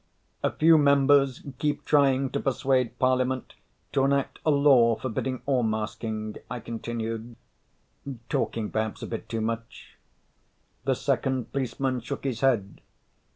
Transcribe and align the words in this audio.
"A 0.41 0.49
few 0.51 0.79
members 0.79 1.43
keep 1.59 1.85
trying 1.85 2.31
to 2.31 2.39
persuade 2.39 2.97
Parliament 2.97 3.53
to 3.91 4.03
enact 4.03 4.39
a 4.43 4.49
law 4.49 4.95
forbidding 4.95 5.43
all 5.45 5.61
masking," 5.61 6.37
I 6.49 6.59
continued, 6.59 7.35
talking 8.27 8.71
perhaps 8.71 9.03
a 9.03 9.05
bit 9.05 9.29
too 9.29 9.41
much. 9.41 9.99
The 10.85 10.95
second 10.95 11.53
policeman 11.53 11.99
shook 11.99 12.23
his 12.23 12.41
head. 12.41 12.81